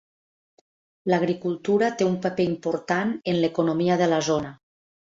L'agricultura 1.13 1.91
té 2.01 2.09
un 2.13 2.17
paper 2.25 2.49
important 2.55 3.17
en 3.35 3.41
l'economia 3.45 4.03
de 4.05 4.11
la 4.17 4.25
zona. 4.33 4.57